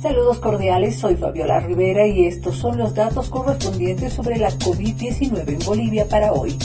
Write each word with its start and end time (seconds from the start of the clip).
Saludos 0.00 0.38
cordiales, 0.38 0.96
soy 0.96 1.16
Fabiola 1.16 1.58
Rivera 1.58 2.06
y 2.06 2.26
estos 2.26 2.56
son 2.56 2.78
los 2.78 2.94
datos 2.94 3.28
correspondientes 3.30 4.12
sobre 4.12 4.38
la 4.38 4.50
COVID-19 4.50 5.48
en 5.48 5.58
Bolivia 5.66 6.08
para 6.08 6.32
hoy. 6.32 6.56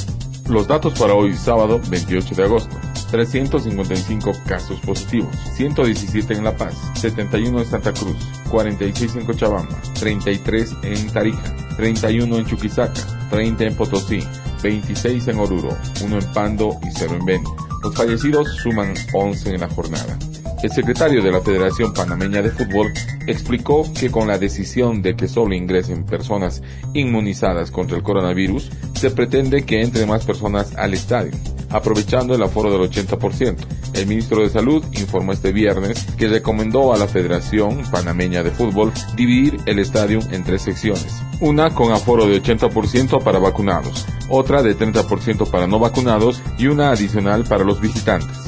Los 0.48 0.68
datos 0.68 0.98
para 1.00 1.16
hoy, 1.16 1.34
sábado 1.34 1.82
28 1.90 2.36
de 2.36 2.44
agosto. 2.44 2.76
355 3.10 4.32
casos 4.48 4.80
positivos, 4.82 5.36
117 5.56 6.34
en 6.34 6.44
La 6.44 6.56
Paz, 6.58 6.76
71 6.96 7.60
en 7.60 7.66
Santa 7.66 7.94
Cruz, 7.94 8.18
46 8.50 9.16
en 9.18 9.26
Cochabamba, 9.26 9.82
33 10.00 10.78
en 10.84 11.12
Tarija, 11.12 11.56
31 11.78 12.38
en 12.38 12.46
Chuquisaca, 12.46 13.30
30 13.30 13.66
en 13.66 13.76
Potosí, 13.76 14.24
26 14.64 15.28
en 15.28 15.40
Oruro, 15.40 15.78
1 16.04 16.18
en 16.18 16.34
Pando 16.34 16.80
y 16.84 16.90
0 16.92 17.18
en 17.20 17.26
Beni. 17.26 17.46
Los 17.84 17.96
fallecidos 17.96 18.48
suman 18.64 18.94
11 19.14 19.50
en 19.56 19.62
la 19.62 19.70
jornada. 19.70 20.18
El 20.64 20.72
secretario 20.72 21.22
de 21.22 21.30
la 21.30 21.42
Federación 21.42 21.94
Panameña 21.94 22.42
de 22.42 22.50
Fútbol 22.50 22.94
explicó 23.28 23.86
que 24.00 24.10
con 24.10 24.30
la 24.30 24.38
decisión 24.38 25.02
de 25.02 25.14
que 25.14 25.28
solo 25.28 25.54
ingresen 25.54 26.06
personas 26.06 26.62
inmunizadas 26.94 27.70
contra 27.70 27.98
el 27.98 28.04
coronavirus, 28.04 28.72
se 28.94 29.12
pretende 29.12 29.66
que 29.66 29.82
entren 29.82 30.08
más 30.08 30.24
personas 30.24 30.74
al 30.78 30.94
estadio, 30.94 31.34
aprovechando 31.70 32.34
el 32.34 32.42
aforo 32.42 32.72
del 32.72 32.90
80%. 32.90 33.58
El 33.94 34.08
ministro 34.08 34.42
de 34.42 34.50
Salud 34.50 34.86
informó 34.94 35.34
este 35.34 35.52
viernes 35.52 36.06
que 36.18 36.30
recomendó 36.30 36.94
a 36.94 36.98
la 36.98 37.10
Federación 37.10 37.84
Panameña 37.92 38.42
de 38.42 38.52
Fútbol 38.52 38.94
dividir 39.18 39.58
el 39.66 39.80
estadio 39.80 40.20
en 40.32 40.46
tres 40.46 40.62
secciones. 40.62 41.22
Una 41.42 41.72
con 41.72 41.92
aforo 41.92 42.26
de 42.26 42.42
80% 42.42 43.22
para 43.22 43.38
vacunados, 43.38 44.06
otra 44.30 44.64
de 44.64 44.78
30% 44.78 45.52
para 45.52 45.68
no 45.68 45.80
vacunados 45.80 46.42
y 46.58 46.68
una 46.68 46.92
adicional 46.92 47.44
para 47.44 47.66
los 47.66 47.82
visitantes. 47.82 48.43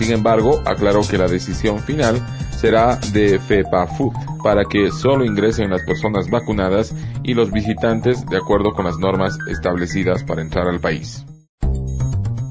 Sin 0.00 0.12
embargo, 0.12 0.62
aclaró 0.64 1.02
que 1.02 1.18
la 1.18 1.28
decisión 1.28 1.78
final 1.78 2.18
será 2.56 2.96
de 3.12 3.38
FEPAFUT 3.38 4.14
para 4.42 4.64
que 4.64 4.90
solo 4.90 5.26
ingresen 5.26 5.68
las 5.68 5.82
personas 5.82 6.30
vacunadas 6.30 6.94
y 7.22 7.34
los 7.34 7.52
visitantes 7.52 8.24
de 8.24 8.38
acuerdo 8.38 8.72
con 8.72 8.86
las 8.86 8.96
normas 8.96 9.36
establecidas 9.46 10.24
para 10.24 10.40
entrar 10.40 10.68
al 10.68 10.80
país. 10.80 11.26